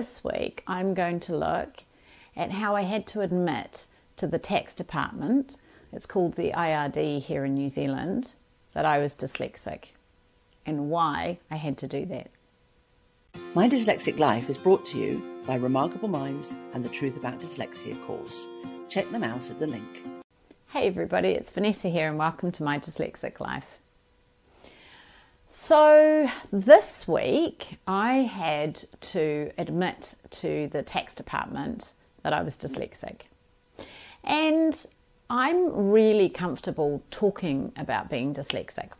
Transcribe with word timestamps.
this 0.00 0.24
week 0.24 0.62
I'm 0.66 0.94
going 0.94 1.20
to 1.20 1.36
look 1.36 1.84
at 2.34 2.50
how 2.50 2.74
I 2.74 2.84
had 2.84 3.06
to 3.08 3.20
admit 3.20 3.84
to 4.16 4.26
the 4.26 4.38
tax 4.38 4.72
department, 4.72 5.58
it's 5.92 6.06
called 6.06 6.36
the 6.36 6.52
IRD 6.52 7.20
here 7.20 7.44
in 7.44 7.52
New 7.52 7.68
Zealand, 7.68 8.32
that 8.72 8.86
I 8.86 8.96
was 8.96 9.14
dyslexic 9.14 9.88
and 10.64 10.88
why 10.88 11.38
I 11.50 11.56
had 11.56 11.76
to 11.78 11.86
do 11.86 12.06
that. 12.06 12.30
My 13.52 13.68
Dyslexic 13.68 14.18
Life 14.18 14.48
is 14.48 14.56
brought 14.56 14.86
to 14.86 14.98
you 14.98 15.22
by 15.46 15.56
Remarkable 15.56 16.08
Minds 16.08 16.54
and 16.72 16.82
the 16.82 16.88
Truth 16.88 17.18
About 17.18 17.38
Dyslexia 17.38 18.02
course. 18.06 18.46
Check 18.88 19.10
them 19.10 19.22
out 19.22 19.50
at 19.50 19.58
the 19.58 19.66
link. 19.66 20.02
Hey 20.68 20.86
everybody, 20.86 21.28
it's 21.28 21.50
Vanessa 21.50 21.90
here 21.90 22.08
and 22.08 22.16
welcome 22.16 22.50
to 22.52 22.62
My 22.62 22.78
Dyslexic 22.78 23.38
Life. 23.38 23.76
So, 25.52 26.30
this 26.52 27.08
week 27.08 27.78
I 27.84 28.18
had 28.18 28.84
to 29.00 29.50
admit 29.58 30.14
to 30.30 30.68
the 30.68 30.84
tax 30.84 31.12
department 31.12 31.92
that 32.22 32.32
I 32.32 32.40
was 32.40 32.56
dyslexic. 32.56 33.22
And 34.22 34.86
I'm 35.28 35.90
really 35.90 36.28
comfortable 36.28 37.02
talking 37.10 37.72
about 37.76 38.08
being 38.08 38.32
dyslexic. 38.32 38.90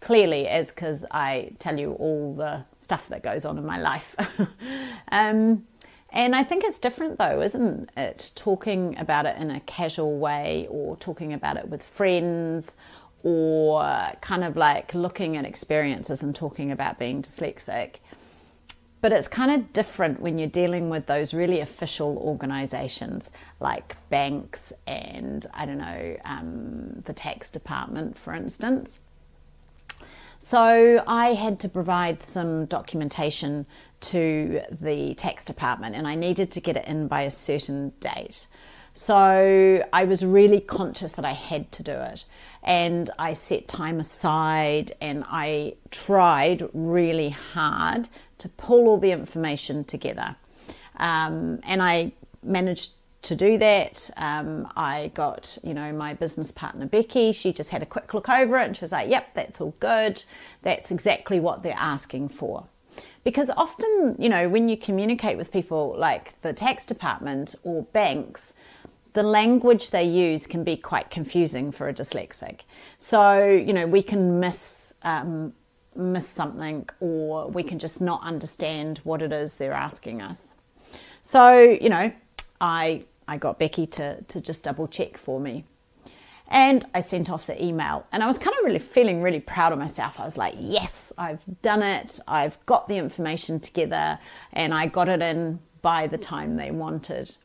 Clearly, 0.00 0.48
as 0.48 0.70
because 0.70 1.04
I 1.10 1.50
tell 1.58 1.78
you 1.78 1.92
all 1.92 2.34
the 2.34 2.64
stuff 2.78 3.06
that 3.08 3.22
goes 3.22 3.44
on 3.44 3.58
in 3.58 3.66
my 3.66 3.78
life. 3.78 4.16
um, 5.12 5.66
and 6.10 6.34
I 6.34 6.42
think 6.42 6.64
it's 6.64 6.78
different 6.78 7.18
though, 7.18 7.42
isn't 7.42 7.90
it? 7.98 8.30
Talking 8.34 8.96
about 8.96 9.26
it 9.26 9.36
in 9.36 9.50
a 9.50 9.60
casual 9.60 10.16
way 10.16 10.68
or 10.70 10.96
talking 10.96 11.34
about 11.34 11.58
it 11.58 11.68
with 11.68 11.84
friends 11.84 12.76
or 13.22 13.82
kind 14.20 14.44
of 14.44 14.56
like 14.56 14.94
looking 14.94 15.36
at 15.36 15.44
experiences 15.44 16.22
and 16.22 16.34
talking 16.34 16.70
about 16.70 16.98
being 16.98 17.22
dyslexic. 17.22 17.96
But 19.00 19.12
it's 19.12 19.28
kind 19.28 19.50
of 19.50 19.72
different 19.72 20.20
when 20.20 20.38
you're 20.38 20.48
dealing 20.48 20.90
with 20.90 21.06
those 21.06 21.32
really 21.32 21.60
official 21.60 22.18
organizations 22.18 23.30
like 23.60 23.96
banks 24.10 24.72
and, 24.86 25.46
I 25.54 25.66
don't 25.66 25.78
know, 25.78 26.16
um, 26.24 27.02
the 27.04 27.12
tax 27.12 27.50
department, 27.50 28.18
for 28.18 28.32
instance. 28.34 28.98
So 30.40 31.02
I 31.06 31.34
had 31.34 31.60
to 31.60 31.68
provide 31.68 32.22
some 32.22 32.66
documentation 32.66 33.66
to 34.00 34.62
the 34.80 35.14
tax 35.14 35.44
department 35.44 35.96
and 35.96 36.06
I 36.06 36.14
needed 36.14 36.52
to 36.52 36.60
get 36.60 36.76
it 36.76 36.86
in 36.86 37.08
by 37.08 37.22
a 37.22 37.30
certain 37.30 37.92
date. 38.00 38.46
So 38.98 39.86
I 39.92 40.04
was 40.04 40.24
really 40.24 40.58
conscious 40.58 41.12
that 41.12 41.24
I 41.24 41.30
had 41.30 41.70
to 41.70 41.84
do 41.84 41.92
it. 41.92 42.24
And 42.64 43.08
I 43.16 43.32
set 43.32 43.68
time 43.68 44.00
aside 44.00 44.90
and 45.00 45.24
I 45.28 45.74
tried 45.92 46.68
really 46.72 47.28
hard 47.28 48.08
to 48.38 48.48
pull 48.48 48.88
all 48.88 48.98
the 48.98 49.12
information 49.12 49.84
together. 49.84 50.34
Um, 50.96 51.60
and 51.62 51.80
I 51.80 52.10
managed 52.42 52.90
to 53.22 53.36
do 53.36 53.56
that. 53.58 54.10
Um, 54.16 54.68
I 54.76 55.12
got, 55.14 55.58
you 55.62 55.74
know, 55.74 55.92
my 55.92 56.14
business 56.14 56.50
partner 56.50 56.86
Becky, 56.86 57.30
she 57.30 57.52
just 57.52 57.70
had 57.70 57.84
a 57.84 57.86
quick 57.86 58.12
look 58.14 58.28
over 58.28 58.58
it 58.58 58.66
and 58.66 58.76
she 58.76 58.82
was 58.82 58.90
like, 58.90 59.08
yep, 59.08 59.32
that's 59.32 59.60
all 59.60 59.76
good. 59.78 60.24
That's 60.62 60.90
exactly 60.90 61.38
what 61.38 61.62
they're 61.62 61.72
asking 61.78 62.30
for. 62.30 62.66
Because 63.22 63.48
often, 63.56 64.16
you 64.18 64.28
know, 64.28 64.48
when 64.48 64.68
you 64.68 64.76
communicate 64.76 65.36
with 65.36 65.52
people 65.52 65.94
like 65.96 66.40
the 66.42 66.52
tax 66.52 66.84
department 66.84 67.54
or 67.62 67.84
banks, 67.92 68.54
the 69.12 69.22
language 69.22 69.90
they 69.90 70.04
use 70.04 70.46
can 70.46 70.64
be 70.64 70.76
quite 70.76 71.10
confusing 71.10 71.72
for 71.72 71.88
a 71.88 71.94
dyslexic. 71.94 72.60
So, 72.98 73.42
you 73.42 73.72
know, 73.72 73.86
we 73.86 74.02
can 74.02 74.40
miss 74.40 74.94
um, 75.02 75.52
miss 75.94 76.28
something 76.28 76.88
or 77.00 77.48
we 77.48 77.62
can 77.62 77.78
just 77.78 78.00
not 78.00 78.22
understand 78.22 78.98
what 79.04 79.20
it 79.20 79.32
is 79.32 79.56
they're 79.56 79.72
asking 79.72 80.22
us. 80.22 80.50
So, 81.22 81.58
you 81.58 81.88
know, 81.88 82.12
I 82.60 83.04
I 83.26 83.36
got 83.36 83.58
Becky 83.58 83.86
to 83.86 84.22
to 84.22 84.40
just 84.40 84.64
double 84.64 84.86
check 84.88 85.18
for 85.18 85.40
me. 85.40 85.64
And 86.50 86.86
I 86.94 87.00
sent 87.00 87.28
off 87.28 87.46
the 87.46 87.62
email 87.62 88.06
and 88.10 88.22
I 88.22 88.26
was 88.26 88.38
kind 88.38 88.56
of 88.58 88.64
really 88.64 88.78
feeling 88.78 89.20
really 89.20 89.40
proud 89.40 89.72
of 89.72 89.78
myself. 89.78 90.18
I 90.18 90.24
was 90.24 90.38
like, 90.38 90.54
yes, 90.58 91.12
I've 91.18 91.42
done 91.60 91.82
it. 91.82 92.18
I've 92.26 92.64
got 92.64 92.88
the 92.88 92.96
information 92.96 93.60
together 93.60 94.18
and 94.54 94.72
I 94.72 94.86
got 94.86 95.10
it 95.10 95.20
in 95.20 95.58
by 95.82 96.06
the 96.06 96.16
time 96.16 96.56
they 96.56 96.70
wanted. 96.70 97.36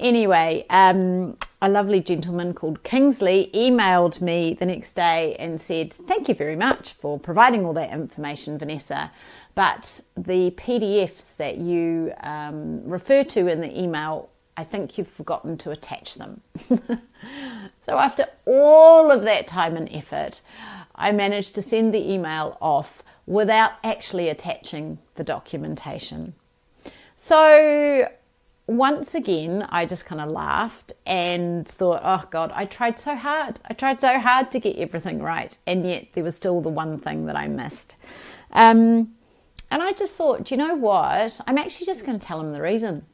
Anyway, 0.00 0.64
um, 0.70 1.36
a 1.60 1.68
lovely 1.68 2.00
gentleman 2.00 2.54
called 2.54 2.82
Kingsley 2.84 3.50
emailed 3.52 4.20
me 4.20 4.54
the 4.54 4.66
next 4.66 4.92
day 4.92 5.34
and 5.38 5.60
said, 5.60 5.92
Thank 5.92 6.28
you 6.28 6.34
very 6.34 6.54
much 6.54 6.92
for 6.92 7.18
providing 7.18 7.64
all 7.64 7.72
that 7.72 7.92
information, 7.92 8.58
Vanessa. 8.58 9.10
But 9.56 10.00
the 10.16 10.52
PDFs 10.52 11.36
that 11.36 11.56
you 11.58 12.12
um, 12.20 12.84
refer 12.84 13.24
to 13.24 13.48
in 13.48 13.60
the 13.60 13.80
email, 13.80 14.30
I 14.56 14.62
think 14.62 14.98
you've 14.98 15.08
forgotten 15.08 15.58
to 15.58 15.72
attach 15.72 16.14
them. 16.14 16.40
so, 17.80 17.98
after 17.98 18.26
all 18.46 19.10
of 19.10 19.22
that 19.22 19.48
time 19.48 19.76
and 19.76 19.88
effort, 19.92 20.42
I 20.94 21.10
managed 21.10 21.56
to 21.56 21.62
send 21.62 21.92
the 21.92 22.12
email 22.12 22.56
off 22.60 23.02
without 23.26 23.72
actually 23.82 24.28
attaching 24.28 24.98
the 25.16 25.24
documentation. 25.24 26.34
So 27.20 28.08
once 28.68 29.14
again, 29.14 29.66
I 29.70 29.86
just 29.86 30.04
kind 30.04 30.20
of 30.20 30.30
laughed 30.30 30.92
and 31.06 31.66
thought, 31.66 32.02
oh 32.04 32.28
God, 32.30 32.52
I 32.54 32.66
tried 32.66 32.98
so 32.98 33.16
hard. 33.16 33.58
I 33.64 33.72
tried 33.72 33.98
so 33.98 34.20
hard 34.20 34.50
to 34.50 34.60
get 34.60 34.76
everything 34.76 35.22
right. 35.22 35.56
And 35.66 35.86
yet 35.88 36.08
there 36.12 36.22
was 36.22 36.36
still 36.36 36.60
the 36.60 36.68
one 36.68 36.98
thing 36.98 37.24
that 37.26 37.34
I 37.34 37.48
missed. 37.48 37.96
Um, 38.52 39.14
and 39.70 39.82
I 39.82 39.92
just 39.92 40.16
thought, 40.16 40.50
you 40.50 40.58
know 40.58 40.74
what? 40.74 41.40
I'm 41.46 41.56
actually 41.56 41.86
just 41.86 42.04
going 42.04 42.18
to 42.18 42.26
tell 42.26 42.38
him 42.40 42.52
the 42.52 42.60
reason. 42.60 43.06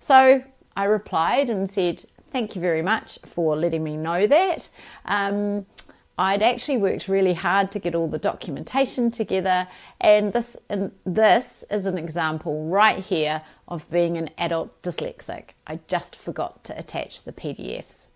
So 0.00 0.42
I 0.74 0.84
replied 0.84 1.50
and 1.50 1.68
said, 1.68 2.02
thank 2.30 2.54
you 2.56 2.62
very 2.62 2.82
much 2.82 3.18
for 3.26 3.56
letting 3.56 3.84
me 3.84 3.98
know 3.98 4.26
that. 4.26 4.70
Um, 5.04 5.66
I'd 6.16 6.42
actually 6.42 6.76
worked 6.76 7.08
really 7.08 7.34
hard 7.34 7.72
to 7.72 7.80
get 7.80 7.94
all 7.94 8.06
the 8.06 8.18
documentation 8.18 9.10
together, 9.10 9.66
and 10.00 10.32
this 10.32 10.56
and 10.68 10.92
this 11.04 11.64
is 11.70 11.86
an 11.86 11.98
example 11.98 12.68
right 12.68 12.98
here 13.04 13.42
of 13.66 13.90
being 13.90 14.16
an 14.16 14.30
adult 14.38 14.80
dyslexic. 14.82 15.50
I 15.66 15.80
just 15.88 16.14
forgot 16.14 16.62
to 16.64 16.78
attach 16.78 17.22
the 17.22 17.32
PDFs. 17.32 18.06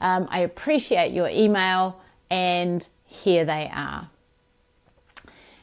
Um, 0.00 0.26
I 0.30 0.40
appreciate 0.40 1.12
your 1.12 1.28
email, 1.28 2.00
and 2.30 2.86
here 3.04 3.44
they 3.44 3.70
are. 3.72 4.08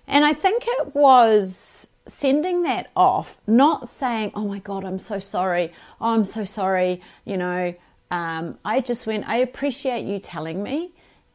And 0.08 0.24
I 0.24 0.34
think 0.34 0.66
it 0.68 0.94
was 0.94 1.88
sending 2.06 2.64
that 2.64 2.92
off, 2.96 3.40
not 3.48 3.88
saying, 3.88 4.32
"Oh 4.36 4.46
my 4.46 4.60
God, 4.60 4.86
I'm 4.86 5.00
so 5.00 5.18
sorry. 5.18 5.74
Oh, 6.00 6.10
I'm 6.10 6.26
so 6.26 6.44
sorry." 6.44 7.02
You 7.26 7.38
know, 7.38 7.74
um, 8.12 8.60
I 8.64 8.80
just 8.80 9.08
went, 9.08 9.28
"I 9.28 9.38
appreciate 9.38 10.06
you 10.06 10.20
telling 10.20 10.62
me." 10.62 10.92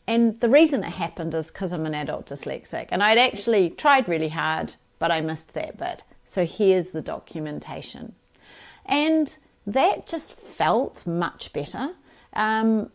And 0.09 0.41
the 0.41 0.49
reason 0.49 0.83
it 0.83 0.95
happened 0.95 1.35
is 1.35 1.51
because 1.51 1.71
I'm 1.71 1.85
an 1.85 1.95
adult 1.95 2.31
dyslexic. 2.31 2.89
And 2.91 3.03
I'd 3.03 3.19
actually 3.19 3.69
tried 3.69 4.09
really 4.09 4.31
hard, 4.31 4.75
but 4.99 5.13
I 5.13 5.21
missed 5.21 5.53
that 5.53 5.77
bit. 5.77 6.03
So 6.25 6.47
here's 6.47 6.93
the 6.93 7.03
documentation. 7.03 8.15
And 8.87 9.37
that 9.67 10.07
just 10.07 10.33
felt 10.33 11.07
much 11.07 11.53
better. 11.53 11.91
Um, 12.33 12.91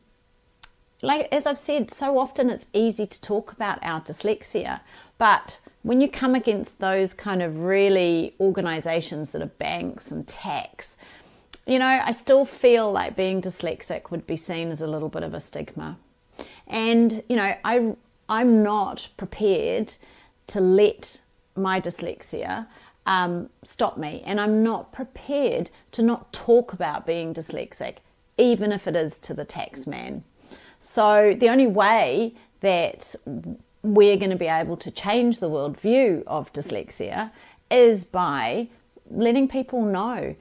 like 1.03 1.27
as 1.31 1.45
I've 1.45 1.59
said, 1.59 1.91
so 1.91 2.17
often 2.17 2.49
it's 2.49 2.65
easy 2.73 3.05
to 3.05 3.21
talk 3.21 3.51
about 3.51 3.77
our 3.83 4.01
dyslexia, 4.01 4.79
but 5.19 5.59
when 5.83 6.01
you 6.01 6.07
come 6.09 6.33
against 6.33 6.79
those 6.79 7.13
kind 7.13 7.43
of 7.43 7.59
really 7.59 8.33
organizations 8.39 9.31
that 9.31 9.41
are 9.43 9.47
banks 9.59 10.11
and 10.11 10.27
tax, 10.27 10.97
you 11.67 11.77
know, 11.77 11.85
I 11.85 12.11
still 12.11 12.45
feel 12.45 12.91
like 12.91 13.15
being 13.15 13.39
dyslexic 13.39 14.09
would 14.09 14.25
be 14.25 14.37
seen 14.37 14.69
as 14.69 14.81
a 14.81 14.87
little 14.87 15.09
bit 15.09 15.21
of 15.21 15.35
a 15.35 15.39
stigma. 15.39 15.97
And, 16.67 17.23
you 17.29 17.35
know, 17.35 17.53
I, 17.63 17.95
I'm 18.29 18.63
not 18.63 19.09
prepared 19.17 19.93
to 20.47 20.61
let 20.61 21.21
my 21.55 21.79
dyslexia 21.79 22.67
um, 23.05 23.49
stop 23.63 23.97
me. 23.97 24.23
And 24.25 24.39
I'm 24.39 24.63
not 24.63 24.91
prepared 24.91 25.69
to 25.91 26.01
not 26.01 26.31
talk 26.33 26.73
about 26.73 27.05
being 27.05 27.33
dyslexic, 27.33 27.97
even 28.37 28.71
if 28.71 28.87
it 28.87 28.95
is 28.95 29.19
to 29.19 29.33
the 29.33 29.45
tax 29.45 29.85
man. 29.85 30.23
So 30.79 31.33
the 31.37 31.49
only 31.49 31.67
way 31.67 32.35
that 32.61 33.15
we're 33.83 34.17
going 34.17 34.29
to 34.29 34.37
be 34.37 34.47
able 34.47 34.77
to 34.77 34.91
change 34.91 35.39
the 35.39 35.49
worldview 35.49 36.23
of 36.25 36.51
dyslexia 36.53 37.31
is 37.69 38.05
by 38.05 38.69
letting 39.11 39.47
people 39.47 39.83
know 39.83 40.35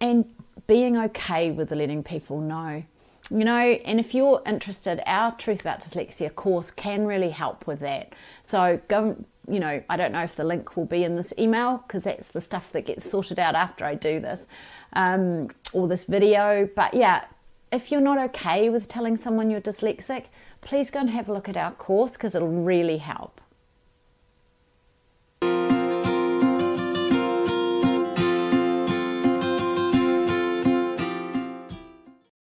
and 0.00 0.24
being 0.66 0.96
okay 0.96 1.50
with 1.50 1.70
letting 1.70 2.02
people 2.02 2.40
know 2.40 2.82
you 3.30 3.44
know, 3.44 3.58
and 3.58 3.98
if 3.98 4.14
you're 4.14 4.42
interested, 4.46 5.02
our 5.06 5.32
Truth 5.36 5.62
About 5.62 5.80
Dyslexia 5.80 6.34
course 6.34 6.70
can 6.70 7.06
really 7.06 7.30
help 7.30 7.66
with 7.66 7.80
that. 7.80 8.12
So 8.42 8.80
go, 8.88 9.16
you 9.48 9.60
know, 9.60 9.82
I 9.88 9.96
don't 9.96 10.12
know 10.12 10.22
if 10.22 10.36
the 10.36 10.44
link 10.44 10.76
will 10.76 10.84
be 10.84 11.04
in 11.04 11.16
this 11.16 11.32
email 11.38 11.78
because 11.86 12.04
that's 12.04 12.30
the 12.32 12.40
stuff 12.40 12.70
that 12.72 12.86
gets 12.86 13.08
sorted 13.08 13.38
out 13.38 13.54
after 13.54 13.84
I 13.84 13.94
do 13.94 14.20
this 14.20 14.46
um, 14.92 15.48
or 15.72 15.88
this 15.88 16.04
video. 16.04 16.68
But 16.76 16.94
yeah, 16.94 17.24
if 17.72 17.90
you're 17.90 18.00
not 18.00 18.18
okay 18.18 18.68
with 18.68 18.88
telling 18.88 19.16
someone 19.16 19.50
you're 19.50 19.60
dyslexic, 19.60 20.26
please 20.60 20.90
go 20.90 21.00
and 21.00 21.10
have 21.10 21.28
a 21.28 21.32
look 21.32 21.48
at 21.48 21.56
our 21.56 21.72
course 21.72 22.12
because 22.12 22.34
it'll 22.34 22.48
really 22.48 22.98
help. 22.98 23.40